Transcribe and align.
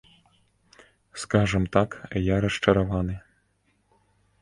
Скажам 1.25 1.63
так, 1.79 1.89
я 2.33 2.41
расчараваны. 2.49 3.15